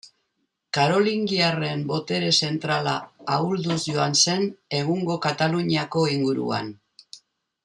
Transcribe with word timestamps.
Karolingiarren 0.75 1.83
botere 1.91 2.31
zentrala 2.47 2.95
ahulduz 3.35 3.77
joan 3.89 4.17
zen 4.23 4.49
egungo 4.81 5.19
Kataluniako 5.27 6.09
inguruan. 6.19 6.75